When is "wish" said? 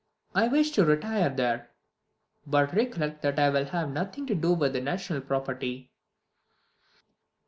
0.47-0.71